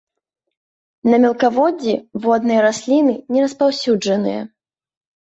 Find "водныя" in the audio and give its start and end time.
2.23-2.63